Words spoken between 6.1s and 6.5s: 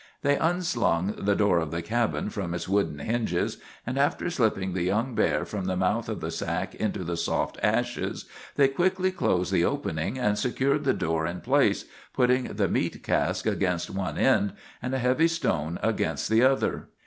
the